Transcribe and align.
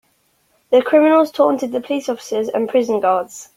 The 0.71 0.81
criminals 0.81 1.29
taunted 1.29 1.71
the 1.73 1.79
police 1.79 2.09
officers 2.09 2.49
and 2.49 2.67
prison 2.67 3.01
guards. 3.01 3.49